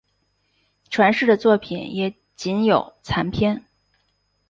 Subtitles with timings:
[0.89, 3.63] 传世的作品也仅有残篇。